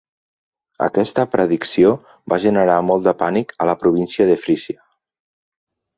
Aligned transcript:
Aquesta 0.85 1.25
predicció 1.33 1.91
va 2.33 2.41
generar 2.45 2.77
molt 2.89 3.07
de 3.11 3.15
pànic 3.23 3.53
a 3.63 3.69
la 3.73 3.79
província 3.85 4.31
de 4.31 4.39
Frísia. 4.47 4.83